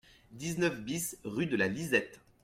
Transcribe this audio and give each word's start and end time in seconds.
dix-neuf 0.31 0.79
BIS 0.81 1.19
rue 1.25 1.45
de 1.45 1.55
la 1.55 1.67
Lisette 1.67 2.21